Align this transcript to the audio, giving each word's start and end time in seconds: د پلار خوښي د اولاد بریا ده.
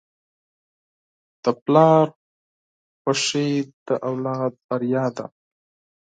د 1.43 1.45
پلار 1.63 2.05
خوښي 3.01 3.49
د 3.87 3.87
اولاد 4.09 4.51
بریا 4.67 5.05
ده. 5.17 5.25